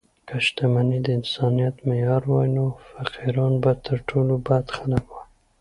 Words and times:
که 0.27 0.35
شتمني 0.45 0.99
د 1.03 1.07
انسانیت 1.17 1.75
معیار 1.87 2.23
وای، 2.31 2.47
نو 2.57 2.65
فقیران 2.91 3.53
به 3.63 3.71
تر 3.85 3.97
ټولو 4.09 4.33
بد 4.47 4.65
خلک 4.77 5.03
وای. 5.11 5.25